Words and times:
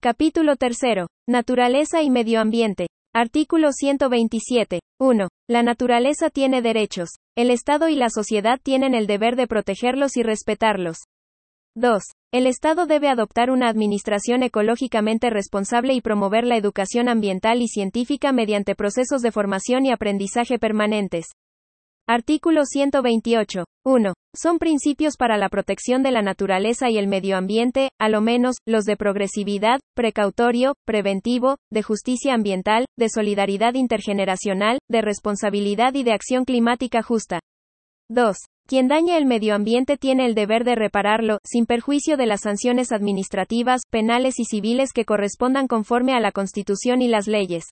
Capítulo 0.00 0.54
3. 0.54 1.08
Naturaleza 1.26 2.02
y 2.02 2.10
medio 2.10 2.40
ambiente. 2.40 2.86
Artículo 3.12 3.72
127. 3.72 4.78
1. 5.00 5.28
La 5.50 5.64
naturaleza 5.64 6.30
tiene 6.30 6.62
derechos. 6.62 7.08
El 7.36 7.50
Estado 7.50 7.88
y 7.88 7.96
la 7.96 8.08
sociedad 8.08 8.60
tienen 8.62 8.94
el 8.94 9.08
deber 9.08 9.34
de 9.34 9.48
protegerlos 9.48 10.16
y 10.16 10.22
respetarlos. 10.22 10.98
2. 11.74 12.00
El 12.32 12.46
Estado 12.46 12.86
debe 12.86 13.08
adoptar 13.08 13.50
una 13.50 13.68
administración 13.68 14.44
ecológicamente 14.44 15.30
responsable 15.30 15.94
y 15.94 16.00
promover 16.00 16.44
la 16.44 16.56
educación 16.56 17.08
ambiental 17.08 17.60
y 17.60 17.66
científica 17.66 18.30
mediante 18.30 18.76
procesos 18.76 19.20
de 19.20 19.32
formación 19.32 19.84
y 19.84 19.90
aprendizaje 19.90 20.60
permanentes. 20.60 21.26
Artículo 22.10 22.64
128. 22.64 23.66
1. 23.84 24.14
Son 24.34 24.58
principios 24.58 25.18
para 25.18 25.36
la 25.36 25.50
protección 25.50 26.02
de 26.02 26.10
la 26.10 26.22
naturaleza 26.22 26.88
y 26.88 26.96
el 26.96 27.06
medio 27.06 27.36
ambiente, 27.36 27.90
a 28.00 28.08
lo 28.08 28.22
menos, 28.22 28.56
los 28.66 28.84
de 28.84 28.96
progresividad, 28.96 29.78
precautorio, 29.94 30.72
preventivo, 30.86 31.56
de 31.70 31.82
justicia 31.82 32.32
ambiental, 32.32 32.86
de 32.96 33.10
solidaridad 33.10 33.74
intergeneracional, 33.74 34.78
de 34.88 35.02
responsabilidad 35.02 35.92
y 35.92 36.02
de 36.02 36.12
acción 36.12 36.46
climática 36.46 37.02
justa. 37.02 37.40
2. 38.08 38.38
Quien 38.66 38.88
daña 38.88 39.18
el 39.18 39.26
medio 39.26 39.54
ambiente 39.54 39.98
tiene 39.98 40.24
el 40.24 40.34
deber 40.34 40.64
de 40.64 40.76
repararlo, 40.76 41.40
sin 41.44 41.66
perjuicio 41.66 42.16
de 42.16 42.24
las 42.24 42.40
sanciones 42.40 42.90
administrativas, 42.90 43.82
penales 43.90 44.38
y 44.38 44.44
civiles 44.46 44.94
que 44.94 45.04
correspondan 45.04 45.66
conforme 45.66 46.14
a 46.14 46.20
la 46.20 46.32
Constitución 46.32 47.02
y 47.02 47.08
las 47.08 47.26
leyes. 47.26 47.64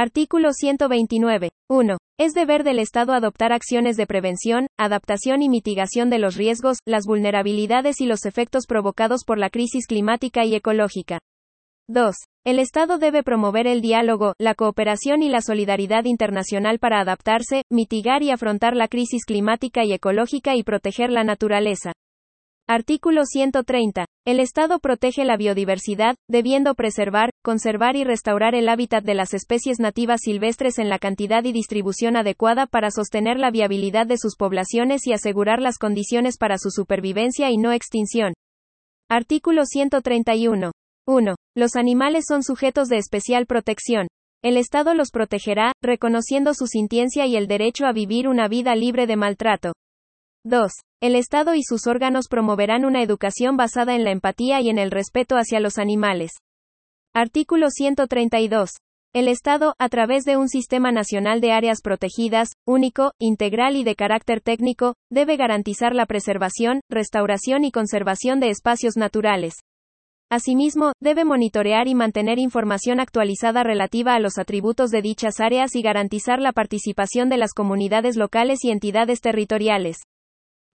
Artículo 0.00 0.52
129. 0.52 1.50
1. 1.68 1.98
Es 2.20 2.32
deber 2.32 2.62
del 2.62 2.78
Estado 2.78 3.14
adoptar 3.14 3.52
acciones 3.52 3.96
de 3.96 4.06
prevención, 4.06 4.68
adaptación 4.78 5.42
y 5.42 5.48
mitigación 5.48 6.08
de 6.08 6.20
los 6.20 6.36
riesgos, 6.36 6.78
las 6.86 7.04
vulnerabilidades 7.04 8.00
y 8.00 8.06
los 8.06 8.24
efectos 8.24 8.66
provocados 8.68 9.24
por 9.26 9.38
la 9.38 9.50
crisis 9.50 9.88
climática 9.88 10.44
y 10.44 10.54
ecológica. 10.54 11.18
2. 11.88 12.14
El 12.46 12.60
Estado 12.60 12.98
debe 12.98 13.24
promover 13.24 13.66
el 13.66 13.80
diálogo, 13.80 14.34
la 14.38 14.54
cooperación 14.54 15.20
y 15.24 15.30
la 15.30 15.40
solidaridad 15.40 16.04
internacional 16.04 16.78
para 16.78 17.00
adaptarse, 17.00 17.62
mitigar 17.68 18.22
y 18.22 18.30
afrontar 18.30 18.76
la 18.76 18.86
crisis 18.86 19.24
climática 19.24 19.84
y 19.84 19.94
ecológica 19.94 20.54
y 20.54 20.62
proteger 20.62 21.10
la 21.10 21.24
naturaleza. 21.24 21.90
Artículo 22.68 23.24
130. 23.24 24.04
El 24.28 24.40
Estado 24.40 24.78
protege 24.78 25.24
la 25.24 25.38
biodiversidad, 25.38 26.14
debiendo 26.28 26.74
preservar, 26.74 27.30
conservar 27.42 27.96
y 27.96 28.04
restaurar 28.04 28.54
el 28.54 28.68
hábitat 28.68 29.02
de 29.02 29.14
las 29.14 29.32
especies 29.32 29.80
nativas 29.80 30.20
silvestres 30.22 30.78
en 30.78 30.90
la 30.90 30.98
cantidad 30.98 31.42
y 31.44 31.52
distribución 31.52 32.14
adecuada 32.14 32.66
para 32.66 32.90
sostener 32.90 33.38
la 33.38 33.50
viabilidad 33.50 34.06
de 34.06 34.18
sus 34.18 34.36
poblaciones 34.36 35.06
y 35.06 35.14
asegurar 35.14 35.62
las 35.62 35.78
condiciones 35.78 36.36
para 36.36 36.58
su 36.58 36.68
supervivencia 36.70 37.50
y 37.50 37.56
no 37.56 37.72
extinción. 37.72 38.34
Artículo 39.08 39.64
131. 39.64 40.72
1. 41.06 41.34
Los 41.56 41.76
animales 41.76 42.26
son 42.28 42.42
sujetos 42.42 42.88
de 42.88 42.98
especial 42.98 43.46
protección. 43.46 44.08
El 44.44 44.58
Estado 44.58 44.92
los 44.92 45.10
protegerá, 45.10 45.72
reconociendo 45.82 46.52
su 46.52 46.66
sintiencia 46.66 47.24
y 47.24 47.36
el 47.36 47.46
derecho 47.46 47.86
a 47.86 47.94
vivir 47.94 48.28
una 48.28 48.46
vida 48.46 48.74
libre 48.74 49.06
de 49.06 49.16
maltrato. 49.16 49.72
2. 50.44 50.70
El 51.00 51.16
Estado 51.16 51.54
y 51.54 51.62
sus 51.62 51.86
órganos 51.86 52.28
promoverán 52.28 52.84
una 52.84 53.02
educación 53.02 53.56
basada 53.56 53.94
en 53.94 54.04
la 54.04 54.12
empatía 54.12 54.60
y 54.60 54.70
en 54.70 54.78
el 54.78 54.90
respeto 54.90 55.36
hacia 55.36 55.60
los 55.60 55.78
animales. 55.78 56.32
Artículo 57.14 57.70
132. 57.70 58.70
El 59.14 59.26
Estado, 59.26 59.74
a 59.78 59.88
través 59.88 60.24
de 60.24 60.36
un 60.36 60.48
sistema 60.48 60.92
nacional 60.92 61.40
de 61.40 61.52
áreas 61.52 61.80
protegidas, 61.82 62.50
único, 62.66 63.12
integral 63.18 63.74
y 63.74 63.82
de 63.82 63.96
carácter 63.96 64.40
técnico, 64.40 64.94
debe 65.10 65.36
garantizar 65.36 65.94
la 65.94 66.06
preservación, 66.06 66.82
restauración 66.88 67.64
y 67.64 67.72
conservación 67.72 68.38
de 68.38 68.50
espacios 68.50 68.96
naturales. 68.96 69.54
Asimismo, 70.30 70.92
debe 71.00 71.24
monitorear 71.24 71.88
y 71.88 71.94
mantener 71.94 72.38
información 72.38 73.00
actualizada 73.00 73.64
relativa 73.64 74.14
a 74.14 74.20
los 74.20 74.38
atributos 74.38 74.90
de 74.90 75.02
dichas 75.02 75.40
áreas 75.40 75.74
y 75.74 75.82
garantizar 75.82 76.38
la 76.38 76.52
participación 76.52 77.28
de 77.28 77.38
las 77.38 77.54
comunidades 77.54 78.16
locales 78.16 78.62
y 78.62 78.70
entidades 78.70 79.20
territoriales. 79.20 79.96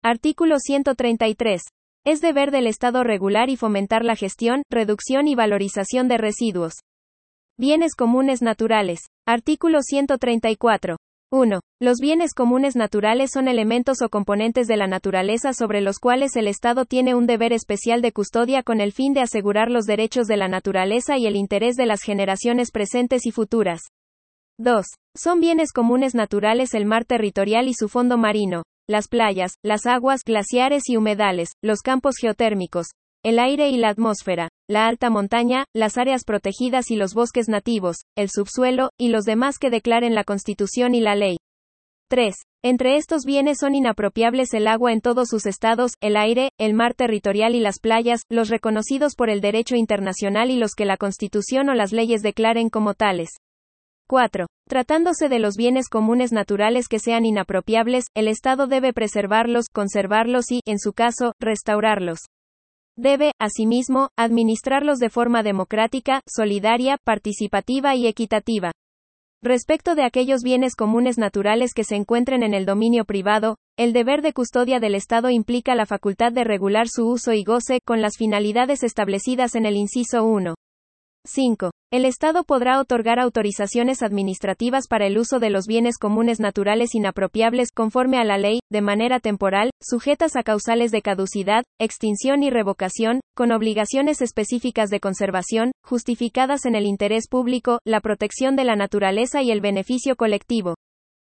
Artículo 0.06 0.60
133. 0.60 1.62
Es 2.04 2.20
deber 2.20 2.52
del 2.52 2.68
Estado 2.68 3.06
regular 3.06 3.50
y 3.50 3.56
fomentar 3.56 4.04
la 4.04 4.18
gestión, 4.18 4.64
reducción 4.70 5.30
y 5.30 5.36
valorización 5.36 6.10
de 6.10 6.18
residuos. 6.18 6.74
Bienes 7.58 7.96
comunes 7.96 8.42
naturales. 8.42 9.00
Artículo 9.26 9.82
134. 9.82 10.98
1. 11.32 11.60
Los 11.80 12.00
bienes 12.02 12.34
comunes 12.34 12.76
naturales 12.76 13.32
son 13.32 13.48
elementos 13.48 14.02
o 14.02 14.10
componentes 14.10 14.68
de 14.68 14.76
la 14.76 14.88
naturaleza 14.88 15.54
sobre 15.54 15.80
los 15.80 16.00
cuales 16.00 16.36
el 16.36 16.50
Estado 16.50 16.84
tiene 16.84 17.16
un 17.16 17.26
deber 17.26 17.54
especial 17.54 18.02
de 18.02 18.12
custodia 18.12 18.62
con 18.62 18.82
el 18.82 18.92
fin 18.92 19.14
de 19.14 19.22
asegurar 19.22 19.72
los 19.72 19.86
derechos 19.86 20.28
de 20.28 20.36
la 20.36 20.50
naturaleza 20.50 21.18
y 21.18 21.28
el 21.28 21.38
interés 21.38 21.78
de 21.78 21.86
las 21.86 22.02
generaciones 22.02 22.72
presentes 22.72 23.26
y 23.26 23.32
futuras. 23.32 23.84
2. 24.60 24.86
Son 25.16 25.40
bienes 25.40 25.72
comunes 25.72 26.14
naturales 26.14 26.76
el 26.76 26.86
mar 26.86 27.06
territorial 27.06 27.68
y 27.68 27.74
su 27.74 27.90
fondo 27.90 28.18
marino, 28.20 28.64
las 28.88 29.08
playas, 29.08 29.54
las 29.64 29.88
aguas, 29.88 30.22
glaciares 30.24 30.84
y 30.90 30.96
humedales, 30.96 31.54
los 31.64 31.82
campos 31.82 32.18
geotérmicos, 32.22 32.90
el 33.24 33.40
aire 33.40 33.70
y 33.70 33.78
la 33.78 33.90
atmósfera, 33.90 34.50
la 34.70 34.88
alta 34.88 35.10
montaña, 35.10 35.66
las 35.74 35.98
áreas 35.98 36.24
protegidas 36.24 36.92
y 36.92 36.98
los 36.98 37.16
bosques 37.16 37.50
nativos, 37.50 38.04
el 38.16 38.30
subsuelo, 38.30 38.92
y 38.96 39.08
los 39.10 39.24
demás 39.24 39.58
que 39.58 39.72
declaren 39.72 40.14
la 40.14 40.24
Constitución 40.24 40.94
y 40.94 41.02
la 41.02 41.16
ley. 41.16 41.38
3. 42.10 42.36
Entre 42.64 42.98
estos 42.98 43.24
bienes 43.26 43.58
son 43.60 43.74
inapropiables 43.74 44.54
el 44.54 44.68
agua 44.68 44.94
en 44.94 45.02
todos 45.02 45.30
sus 45.30 45.48
estados, 45.48 45.94
el 46.00 46.16
aire, 46.16 46.52
el 46.60 46.76
mar 46.76 46.94
territorial 46.94 47.56
y 47.56 47.60
las 47.60 47.80
playas, 47.80 48.22
los 48.30 48.50
reconocidos 48.50 49.16
por 49.16 49.32
el 49.32 49.42
derecho 49.42 49.76
internacional 49.76 50.52
y 50.52 50.58
los 50.58 50.76
que 50.76 50.86
la 50.86 50.98
Constitución 50.98 51.70
o 51.70 51.74
las 51.74 51.92
leyes 51.92 52.22
declaren 52.22 52.70
como 52.70 52.94
tales. 52.94 53.30
4. 54.14 54.46
Tratándose 54.70 55.28
de 55.28 55.40
los 55.40 55.56
bienes 55.56 55.90
comunes 55.90 56.32
naturales 56.32 56.88
que 56.88 57.00
sean 57.00 57.26
inapropiables, 57.26 58.06
el 58.14 58.28
Estado 58.28 58.68
debe 58.68 58.94
preservarlos, 58.94 59.70
conservarlos 59.74 60.52
y, 60.52 60.60
en 60.68 60.78
su 60.78 60.94
caso, 60.94 61.34
restaurarlos. 61.40 62.20
Debe, 62.96 63.32
asimismo, 63.40 64.10
administrarlos 64.16 65.00
de 65.00 65.10
forma 65.10 65.42
democrática, 65.42 66.22
solidaria, 66.28 67.00
participativa 67.04 67.96
y 67.96 68.06
equitativa. 68.06 68.72
Respecto 69.42 69.96
de 69.96 70.04
aquellos 70.04 70.42
bienes 70.44 70.76
comunes 70.76 71.18
naturales 71.18 71.74
que 71.74 71.84
se 71.84 71.96
encuentren 71.96 72.44
en 72.44 72.54
el 72.54 72.68
dominio 72.68 73.06
privado, 73.06 73.58
el 73.80 73.94
deber 73.94 74.22
de 74.22 74.34
custodia 74.34 74.80
del 74.80 74.94
Estado 74.94 75.32
implica 75.32 75.74
la 75.74 75.88
facultad 75.88 76.32
de 76.32 76.44
regular 76.44 76.86
su 76.88 77.08
uso 77.08 77.34
y 77.34 77.44
goce, 77.44 77.80
con 77.84 78.04
las 78.04 78.18
finalidades 78.18 78.84
establecidas 78.84 79.56
en 79.56 79.66
el 79.66 79.76
inciso 79.76 80.24
1. 80.24 80.54
5. 81.26 81.72
El 81.90 82.04
Estado 82.04 82.44
podrá 82.44 82.82
otorgar 82.82 83.18
autorizaciones 83.18 84.04
administrativas 84.04 84.88
para 84.90 85.08
el 85.08 85.18
uso 85.18 85.40
de 85.40 85.50
los 85.50 85.68
bienes 85.68 85.98
comunes 85.98 86.42
naturales 86.42 86.96
inapropiables 86.96 87.72
conforme 87.72 88.18
a 88.18 88.26
la 88.26 88.38
ley, 88.38 88.60
de 88.70 88.82
manera 88.82 89.22
temporal, 89.22 89.70
sujetas 89.82 90.36
a 90.36 90.44
causales 90.44 90.92
de 90.92 91.02
caducidad, 91.02 91.64
extinción 91.80 92.44
y 92.44 92.50
revocación, 92.50 93.22
con 93.36 93.54
obligaciones 93.54 94.22
específicas 94.22 94.90
de 94.90 95.00
conservación, 95.00 95.72
justificadas 95.82 96.66
en 96.66 96.76
el 96.76 96.86
interés 96.86 97.30
público, 97.30 97.80
la 97.86 98.02
protección 98.02 98.58
de 98.58 98.66
la 98.66 98.76
naturaleza 98.76 99.42
y 99.42 99.52
el 99.52 99.62
beneficio 99.62 100.18
colectivo. 100.18 100.76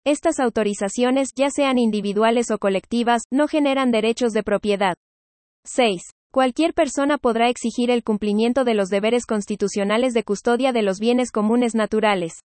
Estas 0.06 0.40
autorizaciones, 0.40 1.30
ya 1.36 1.50
sean 1.50 1.78
individuales 1.78 2.50
o 2.50 2.58
colectivas, 2.58 3.22
no 3.30 3.48
generan 3.48 3.90
derechos 3.90 4.32
de 4.32 4.42
propiedad. 4.42 4.94
6. 5.66 6.02
Cualquier 6.34 6.74
persona 6.74 7.16
podrá 7.16 7.48
exigir 7.48 7.92
el 7.92 8.02
cumplimiento 8.02 8.64
de 8.64 8.74
los 8.74 8.88
deberes 8.88 9.24
constitucionales 9.24 10.14
de 10.14 10.24
custodia 10.24 10.72
de 10.72 10.82
los 10.82 10.98
bienes 10.98 11.30
comunes 11.30 11.76
naturales. 11.76 12.40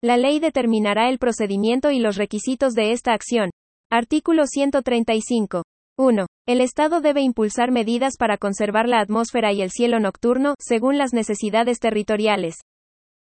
La 0.00 0.16
ley 0.16 0.38
determinará 0.38 1.08
el 1.08 1.18
procedimiento 1.18 1.90
y 1.90 1.98
los 1.98 2.14
requisitos 2.14 2.74
de 2.74 2.92
esta 2.92 3.14
acción. 3.14 3.50
Artículo 3.90 4.46
135. 4.46 5.64
1. 5.98 6.26
El 6.46 6.60
Estado 6.60 7.00
debe 7.00 7.20
impulsar 7.20 7.72
medidas 7.72 8.14
para 8.16 8.38
conservar 8.38 8.88
la 8.88 9.00
atmósfera 9.00 9.52
y 9.52 9.60
el 9.60 9.72
cielo 9.72 9.98
nocturno, 9.98 10.54
según 10.60 10.96
las 10.96 11.12
necesidades 11.12 11.80
territoriales. 11.80 12.54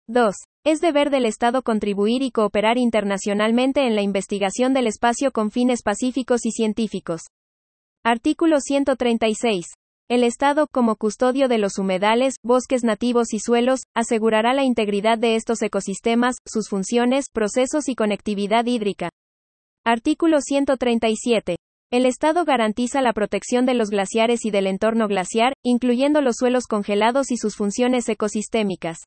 2. 0.08 0.34
Es 0.64 0.80
deber 0.80 1.10
del 1.10 1.26
Estado 1.26 1.62
contribuir 1.62 2.22
y 2.22 2.32
cooperar 2.32 2.76
internacionalmente 2.76 3.86
en 3.86 3.94
la 3.94 4.02
investigación 4.02 4.74
del 4.74 4.88
espacio 4.88 5.30
con 5.30 5.52
fines 5.52 5.84
pacíficos 5.84 6.44
y 6.44 6.50
científicos. 6.50 7.22
Artículo 8.02 8.58
136. 8.58 9.64
El 10.08 10.24
Estado, 10.24 10.66
como 10.70 10.96
custodio 10.96 11.48
de 11.48 11.58
los 11.58 11.78
humedales, 11.78 12.34
bosques 12.42 12.84
nativos 12.84 13.32
y 13.32 13.38
suelos, 13.38 13.80
asegurará 13.94 14.52
la 14.52 14.64
integridad 14.64 15.16
de 15.18 15.36
estos 15.36 15.62
ecosistemas, 15.62 16.36
sus 16.46 16.68
funciones, 16.68 17.26
procesos 17.32 17.88
y 17.88 17.94
conectividad 17.94 18.66
hídrica. 18.66 19.10
Artículo 19.84 20.40
137. 20.40 21.56
El 21.90 22.06
Estado 22.06 22.44
garantiza 22.44 23.02
la 23.02 23.12
protección 23.12 23.66
de 23.66 23.74
los 23.74 23.90
glaciares 23.90 24.44
y 24.44 24.50
del 24.50 24.66
entorno 24.66 25.08
glaciar, 25.08 25.54
incluyendo 25.62 26.20
los 26.20 26.36
suelos 26.36 26.66
congelados 26.66 27.30
y 27.30 27.36
sus 27.36 27.56
funciones 27.56 28.08
ecosistémicas. 28.08 28.98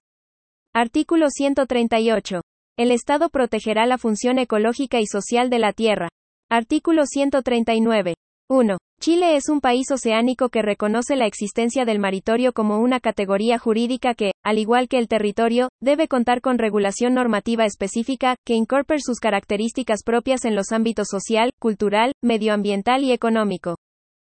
Artículo 0.73 1.29
138. 1.29 2.41
El 2.77 2.91
Estado 2.91 3.29
protegerá 3.29 3.85
la 3.85 3.97
función 3.97 4.37
ecológica 4.37 4.99
y 4.99 5.07
social 5.07 5.49
de 5.49 5.59
la 5.59 5.71
Tierra. 5.71 6.09
Artículo 6.49 7.05
139. 7.05 8.15
1. 8.47 8.77
Chile 9.01 9.35
es 9.37 9.49
un 9.49 9.59
país 9.59 9.89
oceánico 9.89 10.49
que 10.49 10.61
reconoce 10.61 11.15
la 11.15 11.25
existencia 11.25 11.83
del 11.83 11.97
maritorio 11.97 12.53
como 12.53 12.79
una 12.79 12.99
categoría 12.99 13.57
jurídica 13.57 14.13
que, 14.13 14.33
al 14.43 14.59
igual 14.59 14.87
que 14.87 14.99
el 14.99 15.07
territorio, 15.07 15.69
debe 15.81 16.07
contar 16.07 16.41
con 16.41 16.59
regulación 16.59 17.15
normativa 17.15 17.65
específica, 17.65 18.35
que 18.45 18.53
incorpore 18.53 18.99
sus 19.01 19.19
características 19.19 20.03
propias 20.03 20.45
en 20.45 20.53
los 20.53 20.71
ámbitos 20.71 21.07
social, 21.09 21.49
cultural, 21.59 22.11
medioambiental 22.21 23.03
y 23.03 23.13
económico. 23.13 23.77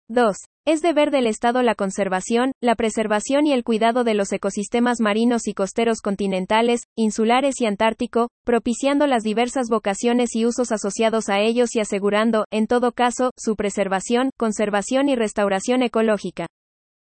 2. 0.10 0.38
Es 0.66 0.82
deber 0.82 1.12
del 1.12 1.28
Estado 1.28 1.62
la 1.64 1.76
conservación, 1.76 2.54
la 2.62 2.76
preservación 2.76 3.46
y 3.46 3.52
el 3.52 3.66
cuidado 3.66 4.06
de 4.06 4.14
los 4.14 4.32
ecosistemas 4.32 5.02
marinos 5.02 5.48
y 5.48 5.54
costeros 5.54 6.00
continentales, 6.00 6.84
insulares 6.96 7.60
y 7.60 7.66
antártico, 7.66 8.30
propiciando 8.46 9.06
las 9.06 9.24
diversas 9.24 9.68
vocaciones 9.70 10.34
y 10.34 10.46
usos 10.46 10.72
asociados 10.72 11.28
a 11.28 11.40
ellos 11.42 11.76
y 11.76 11.82
asegurando, 11.82 12.46
en 12.52 12.68
todo 12.68 12.94
caso, 12.94 13.32
su 13.38 13.58
preservación, 13.58 14.30
conservación 14.38 15.10
y 15.10 15.16
restauración 15.16 15.84
ecológica. 15.84 16.48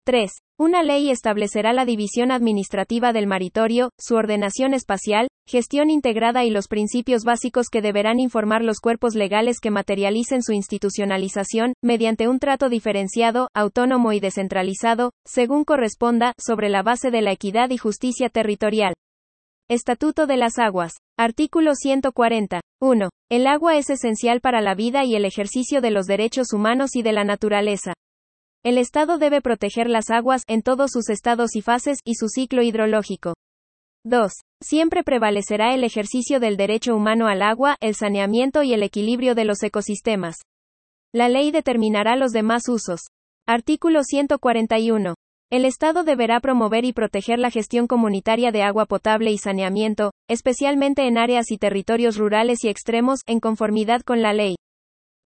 3. 0.04 0.30
Una 0.58 0.84
ley 0.84 1.10
establecerá 1.10 1.72
la 1.72 1.84
división 1.84 2.30
administrativa 2.30 3.12
del 3.12 3.26
maritorio, 3.26 3.90
su 3.98 4.14
ordenación 4.14 4.72
espacial, 4.72 5.28
gestión 5.46 5.90
integrada 5.90 6.44
y 6.44 6.50
los 6.50 6.68
principios 6.68 7.24
básicos 7.24 7.68
que 7.68 7.82
deberán 7.82 8.18
informar 8.18 8.62
los 8.62 8.80
cuerpos 8.80 9.14
legales 9.14 9.60
que 9.60 9.70
materialicen 9.70 10.42
su 10.42 10.52
institucionalización, 10.52 11.74
mediante 11.82 12.28
un 12.28 12.38
trato 12.38 12.68
diferenciado, 12.68 13.48
autónomo 13.54 14.12
y 14.12 14.20
descentralizado, 14.20 15.12
según 15.26 15.64
corresponda, 15.64 16.32
sobre 16.38 16.68
la 16.68 16.82
base 16.82 17.10
de 17.10 17.22
la 17.22 17.32
equidad 17.32 17.70
y 17.70 17.76
justicia 17.76 18.30
territorial. 18.30 18.94
Estatuto 19.68 20.26
de 20.26 20.36
las 20.36 20.58
Aguas. 20.58 20.94
Artículo 21.18 21.74
140. 21.74 22.60
1. 22.80 23.08
El 23.30 23.46
agua 23.46 23.76
es 23.76 23.88
esencial 23.88 24.40
para 24.40 24.60
la 24.60 24.74
vida 24.74 25.04
y 25.04 25.14
el 25.14 25.24
ejercicio 25.24 25.80
de 25.80 25.90
los 25.90 26.06
derechos 26.06 26.52
humanos 26.52 26.96
y 26.96 27.02
de 27.02 27.12
la 27.12 27.24
naturaleza. 27.24 27.94
El 28.62 28.78
Estado 28.78 29.18
debe 29.18 29.40
proteger 29.40 29.88
las 29.88 30.10
aguas, 30.10 30.42
en 30.48 30.62
todos 30.62 30.90
sus 30.92 31.10
estados 31.10 31.54
y 31.54 31.60
fases, 31.60 31.98
y 32.04 32.14
su 32.14 32.28
ciclo 32.28 32.62
hidrológico. 32.62 33.34
2. 34.04 34.32
Siempre 34.62 35.02
prevalecerá 35.02 35.74
el 35.74 35.82
ejercicio 35.82 36.38
del 36.38 36.58
derecho 36.58 36.94
humano 36.94 37.26
al 37.26 37.40
agua, 37.40 37.76
el 37.80 37.94
saneamiento 37.94 38.62
y 38.62 38.74
el 38.74 38.82
equilibrio 38.82 39.34
de 39.34 39.46
los 39.46 39.62
ecosistemas. 39.62 40.36
La 41.12 41.30
ley 41.30 41.50
determinará 41.50 42.14
los 42.16 42.32
demás 42.32 42.68
usos. 42.68 43.00
Artículo 43.46 44.04
141. 44.04 45.14
El 45.50 45.64
Estado 45.64 46.04
deberá 46.04 46.40
promover 46.40 46.84
y 46.84 46.92
proteger 46.92 47.38
la 47.38 47.50
gestión 47.50 47.86
comunitaria 47.86 48.52
de 48.52 48.62
agua 48.62 48.84
potable 48.84 49.30
y 49.30 49.38
saneamiento, 49.38 50.12
especialmente 50.28 51.06
en 51.06 51.16
áreas 51.16 51.50
y 51.50 51.56
territorios 51.56 52.16
rurales 52.16 52.62
y 52.64 52.68
extremos, 52.68 53.20
en 53.26 53.40
conformidad 53.40 54.02
con 54.02 54.20
la 54.20 54.32
ley. 54.34 54.56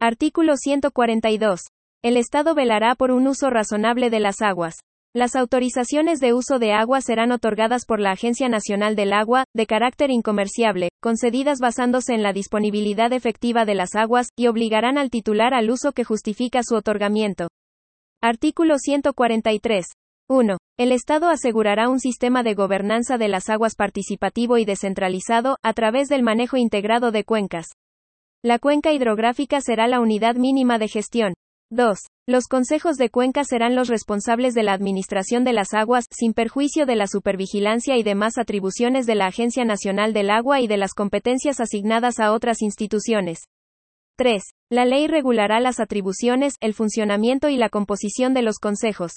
Artículo 0.01 0.57
142. 0.57 1.61
El 2.03 2.17
Estado 2.17 2.55
velará 2.55 2.97
por 2.97 3.13
un 3.13 3.29
uso 3.29 3.51
razonable 3.51 4.11
de 4.11 4.21
las 4.21 4.43
aguas. 4.43 4.81
Las 5.17 5.37
autorizaciones 5.37 6.19
de 6.19 6.35
uso 6.35 6.59
de 6.59 6.73
agua 6.73 7.01
serán 7.01 7.31
otorgadas 7.31 7.85
por 7.87 8.01
la 8.01 8.11
Agencia 8.11 8.49
Nacional 8.49 8.97
del 8.97 9.13
Agua, 9.13 9.45
de 9.55 9.65
carácter 9.65 10.11
incomerciable, 10.11 10.89
concedidas 11.01 11.61
basándose 11.61 12.15
en 12.15 12.25
la 12.25 12.33
disponibilidad 12.33 13.13
efectiva 13.13 13.65
de 13.65 13.77
las 13.77 13.95
aguas, 13.95 14.27
y 14.37 14.49
obligarán 14.49 14.99
al 14.99 15.11
titular 15.11 15.55
al 15.55 15.71
uso 15.71 15.93
que 15.93 16.03
justifica 16.03 16.63
su 16.65 16.75
otorgamiento. 16.75 17.47
Artículo 18.21 18.77
143. 18.77 19.87
1. 20.29 20.57
El 20.79 20.91
Estado 20.91 21.29
asegurará 21.29 21.89
un 21.89 22.01
sistema 22.01 22.43
de 22.43 22.55
gobernanza 22.55 23.17
de 23.17 23.29
las 23.29 23.49
aguas 23.51 23.77
participativo 23.77 24.59
y 24.59 24.65
descentralizado, 24.65 25.59
a 25.63 25.75
través 25.75 26.09
del 26.09 26.25
manejo 26.25 26.57
integrado 26.57 27.13
de 27.13 27.23
cuencas. 27.23 27.67
La 28.43 28.59
cuenca 28.59 28.93
hidrográfica 28.93 29.61
será 29.61 29.87
la 29.87 30.01
unidad 30.01 30.35
mínima 30.35 30.79
de 30.79 30.89
gestión. 30.89 31.35
2. 31.75 31.99
Los 32.27 32.47
consejos 32.47 32.97
de 32.97 33.11
cuenca 33.11 33.45
serán 33.45 33.75
los 33.75 33.89
responsables 33.89 34.55
de 34.55 34.63
la 34.63 34.73
administración 34.73 35.45
de 35.45 35.53
las 35.53 35.75
aguas, 35.75 36.07
sin 36.11 36.33
perjuicio 36.33 36.87
de 36.87 36.97
la 36.97 37.07
supervigilancia 37.07 37.97
y 37.97 38.03
demás 38.03 38.39
atribuciones 38.39 39.07
de 39.07 39.15
la 39.15 39.27
Agencia 39.27 39.65
Nacional 39.65 40.13
del 40.13 40.31
Agua 40.31 40.61
y 40.61 40.67
de 40.67 40.77
las 40.77 40.95
competencias 40.95 41.61
asignadas 41.61 42.21
a 42.21 42.33
otras 42.33 42.63
instituciones. 42.63 43.41
3. 44.17 44.43
La 44.71 44.85
ley 44.85 45.09
regulará 45.09 45.61
las 45.61 45.81
atribuciones, 45.81 46.55
el 46.61 46.73
funcionamiento 46.73 47.49
y 47.49 47.57
la 47.57 47.69
composición 47.69 48.33
de 48.33 48.43
los 48.43 48.59
consejos. 48.59 49.15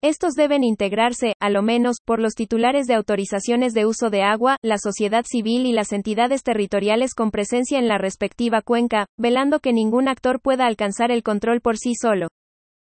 Estos 0.00 0.34
deben 0.34 0.62
integrarse, 0.62 1.34
a 1.40 1.50
lo 1.50 1.60
menos, 1.60 1.96
por 2.04 2.20
los 2.20 2.34
titulares 2.34 2.86
de 2.86 2.94
autorizaciones 2.94 3.74
de 3.74 3.84
uso 3.84 4.10
de 4.10 4.22
agua, 4.22 4.56
la 4.62 4.78
sociedad 4.78 5.24
civil 5.28 5.66
y 5.66 5.72
las 5.72 5.92
entidades 5.92 6.44
territoriales 6.44 7.14
con 7.14 7.32
presencia 7.32 7.80
en 7.80 7.88
la 7.88 7.98
respectiva 7.98 8.62
cuenca, 8.62 9.06
velando 9.18 9.58
que 9.58 9.72
ningún 9.72 10.06
actor 10.06 10.40
pueda 10.40 10.66
alcanzar 10.66 11.10
el 11.10 11.24
control 11.24 11.60
por 11.60 11.78
sí 11.78 11.94
solo. 12.00 12.28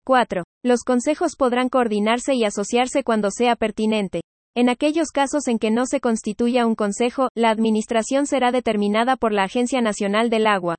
4. 0.07 0.45
Los 0.65 0.81
consejos 0.83 1.37
podrán 1.37 1.69
coordinarse 1.69 2.35
y 2.35 2.45
asociarse 2.45 3.05
cuando 3.05 3.31
sea 3.31 3.55
pertinente. 3.55 4.23
En 4.57 4.71
aquellos 4.71 5.09
casos 5.11 5.47
en 5.49 5.59
que 5.59 5.71
no 5.71 5.85
se 5.85 6.01
constituya 6.01 6.67
un 6.67 6.75
consejo, 6.75 7.29
la 7.35 7.51
administración 7.51 8.27
será 8.27 8.51
determinada 8.51 9.17
por 9.17 9.33
la 9.33 9.45
Agencia 9.45 9.83
Nacional 9.83 10.31
del 10.31 10.47
Agua. 10.47 10.77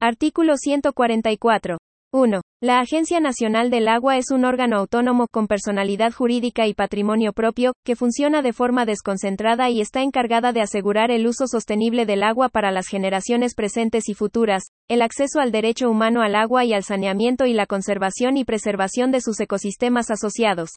Artículo 0.00 0.56
144. 0.56 1.78
1. 2.14 2.42
La 2.62 2.78
Agencia 2.78 3.18
Nacional 3.18 3.70
del 3.70 3.88
Agua 3.88 4.18
es 4.18 4.30
un 4.30 4.44
órgano 4.44 4.76
autónomo 4.76 5.26
con 5.26 5.48
personalidad 5.48 6.12
jurídica 6.12 6.68
y 6.68 6.72
patrimonio 6.72 7.32
propio, 7.32 7.72
que 7.84 7.96
funciona 7.96 8.40
de 8.40 8.52
forma 8.52 8.86
desconcentrada 8.86 9.68
y 9.68 9.80
está 9.80 10.00
encargada 10.02 10.52
de 10.52 10.60
asegurar 10.60 11.10
el 11.10 11.26
uso 11.26 11.48
sostenible 11.48 12.06
del 12.06 12.22
agua 12.22 12.50
para 12.50 12.70
las 12.70 12.86
generaciones 12.86 13.56
presentes 13.56 14.08
y 14.08 14.14
futuras, 14.14 14.62
el 14.88 15.02
acceso 15.02 15.40
al 15.40 15.50
derecho 15.50 15.90
humano 15.90 16.22
al 16.22 16.36
agua 16.36 16.64
y 16.64 16.72
al 16.72 16.84
saneamiento 16.84 17.46
y 17.46 17.52
la 17.52 17.66
conservación 17.66 18.36
y 18.36 18.44
preservación 18.44 19.10
de 19.10 19.20
sus 19.20 19.40
ecosistemas 19.40 20.12
asociados. 20.12 20.70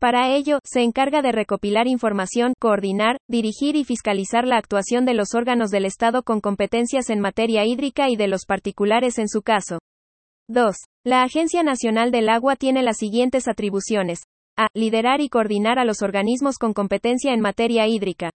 Para 0.00 0.34
ello, 0.34 0.58
se 0.64 0.82
encarga 0.82 1.22
de 1.22 1.30
recopilar 1.30 1.86
información, 1.86 2.54
coordinar, 2.58 3.18
dirigir 3.28 3.76
y 3.76 3.84
fiscalizar 3.84 4.44
la 4.44 4.56
actuación 4.56 5.04
de 5.04 5.14
los 5.14 5.32
órganos 5.36 5.70
del 5.70 5.84
Estado 5.84 6.24
con 6.24 6.40
competencias 6.40 7.08
en 7.08 7.20
materia 7.20 7.64
hídrica 7.64 8.10
y 8.10 8.16
de 8.16 8.26
los 8.26 8.46
particulares 8.46 9.20
en 9.20 9.28
su 9.28 9.42
caso. 9.42 9.78
2. 10.48 10.76
La 11.04 11.22
Agencia 11.22 11.64
Nacional 11.64 12.12
del 12.12 12.28
Agua 12.28 12.54
tiene 12.54 12.84
las 12.84 12.98
siguientes 12.98 13.48
atribuciones. 13.48 14.20
A. 14.56 14.68
Liderar 14.74 15.20
y 15.20 15.28
coordinar 15.28 15.80
a 15.80 15.84
los 15.84 16.02
organismos 16.02 16.58
con 16.58 16.72
competencia 16.72 17.34
en 17.34 17.40
materia 17.40 17.88
hídrica. 17.88 18.30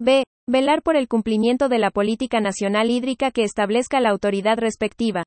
B. 0.00 0.24
Velar 0.48 0.82
por 0.82 0.96
el 0.96 1.06
cumplimiento 1.06 1.68
de 1.68 1.78
la 1.78 1.90
política 1.90 2.40
nacional 2.40 2.90
hídrica 2.90 3.30
que 3.30 3.42
establezca 3.42 4.00
la 4.00 4.08
autoridad 4.08 4.58
respectiva. 4.58 5.22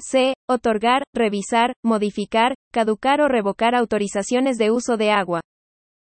C. 0.00 0.34
Otorgar, 0.48 1.02
revisar, 1.14 1.74
modificar, 1.84 2.54
caducar 2.72 3.20
o 3.20 3.28
revocar 3.28 3.74
autorizaciones 3.74 4.56
de 4.56 4.70
uso 4.70 4.96
de 4.96 5.10
agua. 5.10 5.40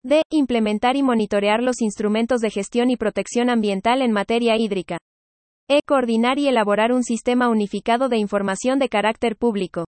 D. 0.04 0.22
Implementar 0.32 0.96
y 0.96 1.04
monitorear 1.04 1.64
los 1.64 1.82
instrumentos 1.82 2.42
de 2.42 2.52
gestión 2.52 2.92
y 2.92 2.96
protección 2.96 3.50
ambiental 3.50 4.04
en 4.04 4.12
materia 4.12 4.56
hídrica. 4.56 4.98
E. 5.74 5.84
Coordinar 5.88 6.38
y 6.38 6.50
elaborar 6.50 6.92
un 6.92 7.02
sistema 7.02 7.48
unificado 7.48 8.10
de 8.10 8.18
información 8.18 8.78
de 8.78 8.90
carácter 8.90 9.38
público. 9.38 9.86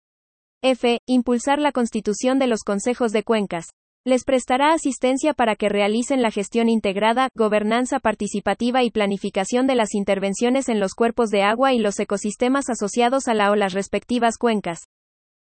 F. 0.61 0.99
Impulsar 1.07 1.57
la 1.57 1.71
constitución 1.71 2.37
de 2.37 2.47
los 2.47 2.63
consejos 2.63 3.13
de 3.13 3.23
cuencas. 3.23 3.67
Les 4.05 4.25
prestará 4.25 4.73
asistencia 4.73 5.33
para 5.33 5.55
que 5.55 5.69
realicen 5.69 6.21
la 6.21 6.31
gestión 6.31 6.67
integrada, 6.67 7.29
gobernanza 7.33 8.01
participativa 8.01 8.83
y 8.83 8.91
planificación 8.91 9.67
de 9.67 9.75
las 9.75 9.95
intervenciones 9.95 10.67
en 10.67 10.81
los 10.81 10.95
cuerpos 10.95 11.29
de 11.29 11.43
agua 11.43 11.71
y 11.71 11.79
los 11.79 11.97
ecosistemas 11.97 12.69
asociados 12.69 13.29
a 13.29 13.33
la 13.33 13.49
o 13.49 13.55
las 13.55 13.71
respectivas 13.71 14.37
cuencas. 14.37 14.79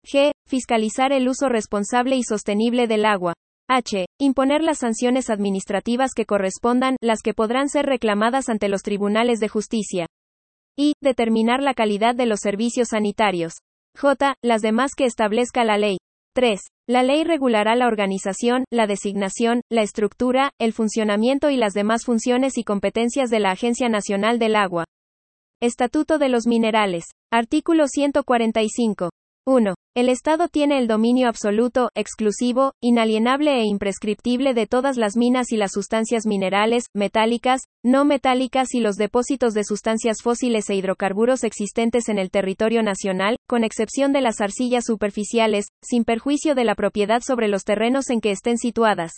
G. 0.04 0.32
Fiscalizar 0.46 1.10
el 1.10 1.26
uso 1.26 1.48
responsable 1.48 2.16
y 2.16 2.22
sostenible 2.22 2.86
del 2.86 3.06
agua. 3.06 3.32
H. 3.66 4.04
Imponer 4.20 4.62
las 4.62 4.80
sanciones 4.80 5.30
administrativas 5.30 6.12
que 6.14 6.26
correspondan, 6.26 6.96
las 7.00 7.22
que 7.22 7.32
podrán 7.32 7.70
ser 7.70 7.86
reclamadas 7.86 8.50
ante 8.50 8.68
los 8.68 8.82
tribunales 8.82 9.40
de 9.40 9.48
justicia. 9.48 10.06
Y, 10.80 10.92
determinar 11.02 11.60
la 11.60 11.74
calidad 11.74 12.14
de 12.14 12.26
los 12.26 12.38
servicios 12.38 12.90
sanitarios. 12.90 13.54
J. 13.98 14.36
Las 14.44 14.62
demás 14.62 14.92
que 14.96 15.06
establezca 15.06 15.64
la 15.64 15.76
ley. 15.76 15.98
3. 16.36 16.60
La 16.86 17.02
ley 17.02 17.24
regulará 17.24 17.74
la 17.74 17.88
organización, 17.88 18.62
la 18.70 18.86
designación, 18.86 19.62
la 19.70 19.82
estructura, 19.82 20.52
el 20.60 20.72
funcionamiento 20.72 21.50
y 21.50 21.56
las 21.56 21.72
demás 21.72 22.04
funciones 22.04 22.58
y 22.58 22.62
competencias 22.62 23.28
de 23.28 23.40
la 23.40 23.50
Agencia 23.50 23.88
Nacional 23.88 24.38
del 24.38 24.54
Agua. 24.54 24.84
Estatuto 25.60 26.18
de 26.18 26.28
los 26.28 26.46
Minerales. 26.46 27.06
Artículo 27.32 27.88
145. 27.88 29.10
1. 29.48 29.74
El 29.96 30.10
Estado 30.10 30.48
tiene 30.48 30.78
el 30.78 30.86
dominio 30.86 31.26
absoluto, 31.26 31.88
exclusivo, 31.94 32.74
inalienable 32.82 33.62
e 33.62 33.64
imprescriptible 33.64 34.52
de 34.52 34.66
todas 34.66 34.98
las 34.98 35.16
minas 35.16 35.52
y 35.52 35.56
las 35.56 35.72
sustancias 35.72 36.26
minerales, 36.26 36.84
metálicas, 36.94 37.62
no 37.82 38.04
metálicas 38.04 38.74
y 38.74 38.80
los 38.80 38.96
depósitos 38.96 39.54
de 39.54 39.64
sustancias 39.64 40.18
fósiles 40.22 40.68
e 40.68 40.74
hidrocarburos 40.74 41.44
existentes 41.44 42.10
en 42.10 42.18
el 42.18 42.30
territorio 42.30 42.82
nacional, 42.82 43.38
con 43.48 43.64
excepción 43.64 44.12
de 44.12 44.20
las 44.20 44.42
arcillas 44.42 44.84
superficiales, 44.84 45.68
sin 45.82 46.04
perjuicio 46.04 46.54
de 46.54 46.64
la 46.64 46.74
propiedad 46.74 47.22
sobre 47.26 47.48
los 47.48 47.64
terrenos 47.64 48.10
en 48.10 48.20
que 48.20 48.32
estén 48.32 48.58
situadas. 48.58 49.12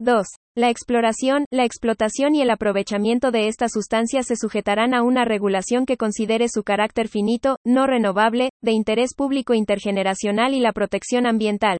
2. 0.00 0.26
La 0.56 0.70
exploración, 0.70 1.44
la 1.50 1.64
explotación 1.64 2.34
y 2.36 2.42
el 2.42 2.50
aprovechamiento 2.50 3.32
de 3.32 3.48
estas 3.48 3.72
sustancias 3.72 4.26
se 4.26 4.36
sujetarán 4.36 4.94
a 4.94 5.02
una 5.02 5.24
regulación 5.24 5.86
que 5.86 5.96
considere 5.96 6.48
su 6.48 6.62
carácter 6.62 7.08
finito, 7.08 7.56
no 7.64 7.86
renovable, 7.86 8.50
de 8.62 8.72
interés 8.72 9.14
público 9.16 9.54
intergeneracional 9.54 10.54
y 10.54 10.60
la 10.60 10.72
protección 10.72 11.26
ambiental. 11.26 11.78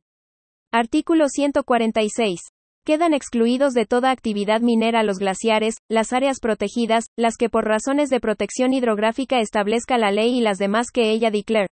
Artículo 0.72 1.28
146. 1.28 2.40
Quedan 2.84 3.14
excluidos 3.14 3.72
de 3.74 3.86
toda 3.86 4.10
actividad 4.10 4.62
minera 4.62 5.02
los 5.02 5.18
glaciares, 5.18 5.76
las 5.88 6.12
áreas 6.12 6.40
protegidas, 6.40 7.06
las 7.16 7.36
que 7.36 7.48
por 7.48 7.66
razones 7.66 8.10
de 8.10 8.18
protección 8.18 8.72
hidrográfica 8.72 9.40
establezca 9.40 9.96
la 9.96 10.10
ley 10.10 10.38
y 10.38 10.40
las 10.40 10.58
demás 10.58 10.90
que 10.92 11.10
ella 11.10 11.30
declare. 11.30 11.68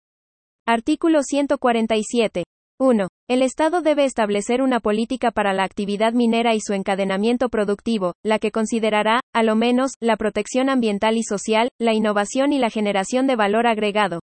Artículo 0.65 1.21
147. 1.21 2.43
1. 2.79 3.07
El 3.31 3.43
Estado 3.43 3.81
debe 3.81 4.03
establecer 4.03 4.61
una 4.61 4.81
política 4.81 5.31
para 5.31 5.53
la 5.53 5.63
actividad 5.63 6.11
minera 6.11 6.53
y 6.53 6.59
su 6.59 6.73
encadenamiento 6.73 7.47
productivo, 7.47 8.13
la 8.25 8.39
que 8.39 8.51
considerará, 8.51 9.21
a 9.33 9.41
lo 9.41 9.55
menos, 9.55 9.93
la 10.01 10.17
protección 10.17 10.69
ambiental 10.69 11.15
y 11.15 11.23
social, 11.23 11.69
la 11.79 11.93
innovación 11.93 12.51
y 12.51 12.59
la 12.59 12.69
generación 12.69 13.27
de 13.27 13.38
valor 13.38 13.67
agregado. 13.67 14.19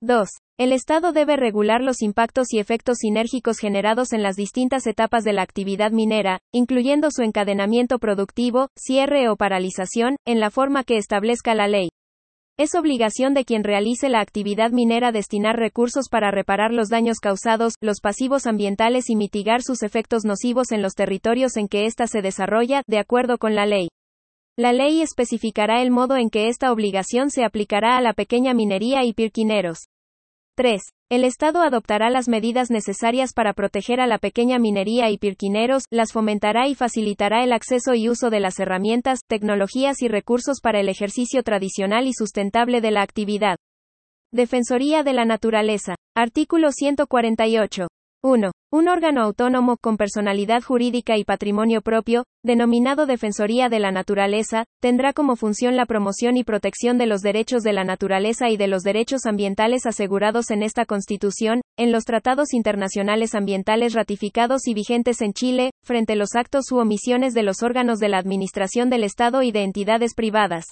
2. 0.00 0.28
El 0.58 0.72
Estado 0.72 1.12
debe 1.12 1.36
regular 1.36 1.82
los 1.82 2.02
impactos 2.02 2.52
y 2.52 2.58
efectos 2.58 2.98
sinérgicos 2.98 3.60
generados 3.60 4.12
en 4.12 4.24
las 4.24 4.34
distintas 4.34 4.88
etapas 4.88 5.22
de 5.22 5.34
la 5.34 5.42
actividad 5.42 5.92
minera, 5.92 6.40
incluyendo 6.52 7.12
su 7.12 7.22
encadenamiento 7.22 8.00
productivo, 8.00 8.70
cierre 8.76 9.28
o 9.28 9.36
paralización, 9.36 10.16
en 10.26 10.40
la 10.40 10.50
forma 10.50 10.82
que 10.82 10.96
establezca 10.96 11.54
la 11.54 11.68
ley. 11.68 11.90
Es 12.58 12.74
obligación 12.74 13.32
de 13.32 13.46
quien 13.46 13.64
realice 13.64 14.10
la 14.10 14.20
actividad 14.20 14.72
minera 14.72 15.10
destinar 15.10 15.56
recursos 15.56 16.10
para 16.10 16.30
reparar 16.30 16.70
los 16.70 16.90
daños 16.90 17.18
causados, 17.18 17.74
los 17.80 18.00
pasivos 18.00 18.46
ambientales 18.46 19.08
y 19.08 19.16
mitigar 19.16 19.62
sus 19.62 19.82
efectos 19.82 20.26
nocivos 20.26 20.70
en 20.70 20.82
los 20.82 20.92
territorios 20.92 21.56
en 21.56 21.66
que 21.66 21.86
ésta 21.86 22.06
se 22.06 22.20
desarrolla, 22.20 22.82
de 22.86 22.98
acuerdo 22.98 23.38
con 23.38 23.54
la 23.54 23.64
ley. 23.64 23.88
La 24.58 24.74
ley 24.74 25.00
especificará 25.00 25.80
el 25.80 25.90
modo 25.90 26.16
en 26.16 26.28
que 26.28 26.48
esta 26.48 26.72
obligación 26.72 27.30
se 27.30 27.42
aplicará 27.42 27.96
a 27.96 28.02
la 28.02 28.12
pequeña 28.12 28.52
minería 28.52 29.02
y 29.02 29.14
pirquineros. 29.14 29.86
3. 30.54 30.82
El 31.10 31.24
Estado 31.24 31.62
adoptará 31.62 32.10
las 32.10 32.28
medidas 32.28 32.70
necesarias 32.70 33.32
para 33.32 33.54
proteger 33.54 34.00
a 34.00 34.06
la 34.06 34.18
pequeña 34.18 34.58
minería 34.58 35.10
y 35.10 35.16
pirquineros, 35.16 35.84
las 35.90 36.12
fomentará 36.12 36.68
y 36.68 36.74
facilitará 36.74 37.42
el 37.42 37.52
acceso 37.52 37.94
y 37.94 38.08
uso 38.08 38.28
de 38.28 38.40
las 38.40 38.58
herramientas, 38.60 39.20
tecnologías 39.26 40.02
y 40.02 40.08
recursos 40.08 40.60
para 40.60 40.80
el 40.80 40.88
ejercicio 40.88 41.42
tradicional 41.42 42.06
y 42.06 42.12
sustentable 42.12 42.80
de 42.80 42.90
la 42.90 43.02
actividad. 43.02 43.56
Defensoría 44.30 45.02
de 45.02 45.12
la 45.12 45.24
Naturaleza. 45.24 45.94
Artículo 46.14 46.72
148. 46.72 47.88
1. 48.24 48.52
Un 48.70 48.88
órgano 48.88 49.20
autónomo 49.20 49.76
con 49.76 49.96
personalidad 49.96 50.62
jurídica 50.62 51.16
y 51.16 51.24
patrimonio 51.24 51.80
propio, 51.80 52.24
denominado 52.44 53.04
Defensoría 53.04 53.68
de 53.68 53.80
la 53.80 53.90
Naturaleza, 53.90 54.64
tendrá 54.80 55.12
como 55.12 55.34
función 55.34 55.74
la 55.74 55.86
promoción 55.86 56.36
y 56.36 56.44
protección 56.44 56.98
de 56.98 57.06
los 57.06 57.22
derechos 57.22 57.64
de 57.64 57.72
la 57.72 57.82
naturaleza 57.82 58.48
y 58.48 58.56
de 58.56 58.68
los 58.68 58.84
derechos 58.84 59.26
ambientales 59.26 59.86
asegurados 59.86 60.52
en 60.52 60.62
esta 60.62 60.84
Constitución, 60.86 61.62
en 61.76 61.90
los 61.90 62.04
tratados 62.04 62.54
internacionales 62.54 63.34
ambientales 63.34 63.92
ratificados 63.92 64.68
y 64.68 64.74
vigentes 64.74 65.20
en 65.20 65.32
Chile, 65.32 65.72
frente 65.84 66.12
a 66.12 66.16
los 66.16 66.36
actos 66.36 66.70
u 66.70 66.78
omisiones 66.78 67.34
de 67.34 67.42
los 67.42 67.64
órganos 67.64 67.98
de 67.98 68.08
la 68.08 68.18
Administración 68.18 68.88
del 68.88 69.02
Estado 69.02 69.42
y 69.42 69.50
de 69.50 69.64
entidades 69.64 70.14
privadas. 70.14 70.66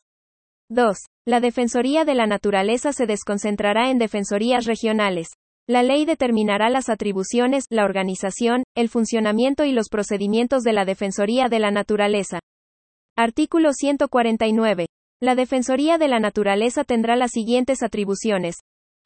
2. 0.68 0.96
La 1.26 1.40
Defensoría 1.40 2.04
de 2.04 2.14
la 2.14 2.28
Naturaleza 2.28 2.92
se 2.92 3.06
desconcentrará 3.06 3.90
en 3.90 3.98
defensorías 3.98 4.66
regionales. 4.66 5.30
La 5.70 5.84
ley 5.84 6.04
determinará 6.04 6.68
las 6.68 6.88
atribuciones, 6.88 7.66
la 7.70 7.84
organización, 7.84 8.64
el 8.74 8.88
funcionamiento 8.88 9.64
y 9.64 9.70
los 9.70 9.88
procedimientos 9.88 10.64
de 10.64 10.72
la 10.72 10.84
Defensoría 10.84 11.48
de 11.48 11.60
la 11.60 11.70
Naturaleza. 11.70 12.40
Artículo 13.16 13.72
149. 13.72 14.86
La 15.20 15.36
Defensoría 15.36 15.96
de 15.96 16.08
la 16.08 16.18
Naturaleza 16.18 16.82
tendrá 16.82 17.14
las 17.14 17.30
siguientes 17.30 17.84
atribuciones. 17.84 18.56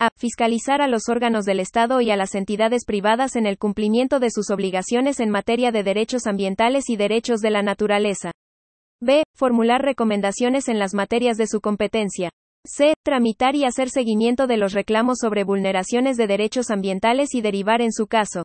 A. 0.00 0.08
Fiscalizar 0.16 0.80
a 0.80 0.88
los 0.88 1.10
órganos 1.10 1.44
del 1.44 1.60
Estado 1.60 2.00
y 2.00 2.10
a 2.10 2.16
las 2.16 2.34
entidades 2.34 2.86
privadas 2.86 3.36
en 3.36 3.44
el 3.44 3.58
cumplimiento 3.58 4.18
de 4.18 4.30
sus 4.30 4.48
obligaciones 4.48 5.20
en 5.20 5.28
materia 5.28 5.70
de 5.70 5.82
derechos 5.82 6.26
ambientales 6.26 6.88
y 6.88 6.96
derechos 6.96 7.40
de 7.40 7.50
la 7.50 7.60
naturaleza. 7.60 8.32
B. 9.02 9.22
Formular 9.34 9.82
recomendaciones 9.82 10.68
en 10.68 10.78
las 10.78 10.94
materias 10.94 11.36
de 11.36 11.46
su 11.46 11.60
competencia. 11.60 12.30
C. 12.66 12.94
Tramitar 13.04 13.56
y 13.56 13.64
hacer 13.64 13.90
seguimiento 13.90 14.46
de 14.46 14.56
los 14.56 14.72
reclamos 14.72 15.18
sobre 15.20 15.44
vulneraciones 15.44 16.16
de 16.16 16.26
derechos 16.26 16.70
ambientales 16.70 17.34
y 17.34 17.42
derivar 17.42 17.82
en 17.82 17.92
su 17.92 18.06
caso. 18.06 18.44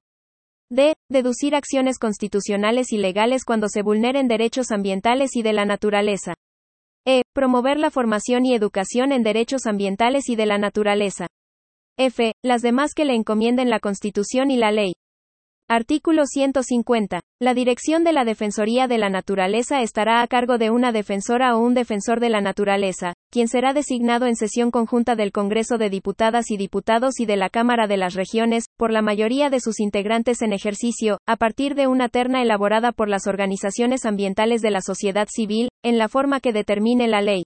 D. 0.69 0.93
Deducir 1.09 1.55
acciones 1.55 1.97
constitucionales 1.97 2.91
y 2.91 2.97
legales 2.97 3.45
cuando 3.45 3.69
se 3.69 3.81
vulneren 3.81 4.27
derechos 4.27 4.71
ambientales 4.71 5.35
y 5.35 5.41
de 5.41 5.53
la 5.53 5.63
naturaleza. 5.63 6.33
E. 7.07 7.21
Promover 7.33 7.79
la 7.79 7.91
formación 7.91 8.45
y 8.45 8.53
educación 8.53 9.13
en 9.13 9.23
derechos 9.23 9.65
ambientales 9.65 10.27
y 10.27 10.35
de 10.35 10.45
la 10.45 10.57
naturaleza. 10.57 11.27
F. 11.97 12.33
Las 12.43 12.61
demás 12.61 12.93
que 12.93 13.05
le 13.05 13.15
encomienden 13.15 13.69
la 13.69 13.79
Constitución 13.79 14.51
y 14.51 14.57
la 14.57 14.71
ley. 14.71 14.93
Artículo 15.69 16.25
150. 16.25 17.21
La 17.39 17.53
dirección 17.53 18.03
de 18.03 18.11
la 18.11 18.25
Defensoría 18.25 18.87
de 18.87 18.97
la 18.97 19.09
Naturaleza 19.09 19.81
estará 19.81 20.21
a 20.21 20.27
cargo 20.27 20.57
de 20.57 20.71
una 20.71 20.91
defensora 20.91 21.55
o 21.55 21.59
un 21.59 21.73
defensor 21.73 22.19
de 22.19 22.29
la 22.29 22.41
naturaleza, 22.41 23.13
quien 23.31 23.47
será 23.47 23.73
designado 23.73 24.25
en 24.25 24.35
sesión 24.35 24.71
conjunta 24.71 25.15
del 25.15 25.31
Congreso 25.31 25.77
de 25.77 25.89
Diputadas 25.89 26.51
y 26.51 26.57
Diputados 26.57 27.19
y 27.19 27.25
de 27.25 27.37
la 27.37 27.49
Cámara 27.49 27.87
de 27.87 27.97
las 27.97 28.13
Regiones, 28.13 28.65
por 28.77 28.91
la 28.91 29.01
mayoría 29.01 29.49
de 29.49 29.59
sus 29.59 29.79
integrantes 29.79 30.41
en 30.41 30.53
ejercicio, 30.53 31.19
a 31.25 31.35
partir 31.35 31.75
de 31.75 31.87
una 31.87 32.09
terna 32.09 32.41
elaborada 32.41 32.91
por 32.91 33.09
las 33.09 33.27
organizaciones 33.27 34.05
ambientales 34.05 34.61
de 34.61 34.71
la 34.71 34.81
sociedad 34.81 35.27
civil, 35.29 35.69
en 35.83 35.97
la 35.97 36.09
forma 36.09 36.39
que 36.39 36.53
determine 36.53 37.07
la 37.07 37.21
ley. 37.21 37.43